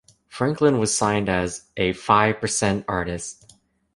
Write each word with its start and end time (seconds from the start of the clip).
Franklin 0.29 0.79
was 0.79 0.97
signed 0.97 1.29
as 1.29 1.65
a 1.77 1.93
"five-percent 1.93 2.85
artist". 2.87 3.53